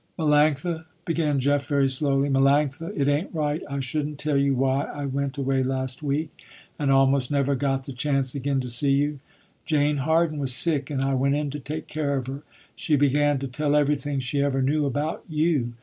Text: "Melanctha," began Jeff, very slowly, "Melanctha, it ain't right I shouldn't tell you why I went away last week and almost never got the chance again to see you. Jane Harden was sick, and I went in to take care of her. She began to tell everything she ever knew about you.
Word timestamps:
"Melanctha," 0.17 0.85
began 1.05 1.39
Jeff, 1.39 1.67
very 1.67 1.87
slowly, 1.87 2.27
"Melanctha, 2.27 2.91
it 2.99 3.07
ain't 3.07 3.31
right 3.35 3.61
I 3.69 3.81
shouldn't 3.81 4.17
tell 4.17 4.35
you 4.35 4.55
why 4.55 4.85
I 4.85 5.05
went 5.05 5.37
away 5.37 5.61
last 5.61 6.01
week 6.01 6.41
and 6.79 6.89
almost 6.89 7.29
never 7.29 7.53
got 7.53 7.83
the 7.83 7.93
chance 7.93 8.33
again 8.33 8.59
to 8.61 8.67
see 8.71 8.93
you. 8.93 9.19
Jane 9.63 9.97
Harden 9.97 10.39
was 10.39 10.55
sick, 10.55 10.89
and 10.89 11.03
I 11.03 11.13
went 11.13 11.35
in 11.35 11.51
to 11.51 11.59
take 11.59 11.85
care 11.85 12.15
of 12.17 12.25
her. 12.25 12.41
She 12.75 12.95
began 12.95 13.37
to 13.37 13.47
tell 13.47 13.75
everything 13.75 14.17
she 14.19 14.41
ever 14.41 14.59
knew 14.63 14.87
about 14.87 15.23
you. 15.29 15.73